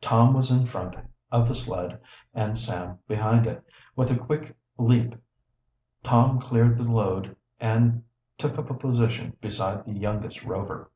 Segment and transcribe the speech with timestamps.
[0.00, 0.96] Tom was in front
[1.30, 2.00] of the sled
[2.34, 3.64] and Sam behind it.
[3.94, 5.14] With a quick leap
[6.02, 8.02] Tom cleared the load and
[8.38, 10.90] took up a position beside the youngest Rover.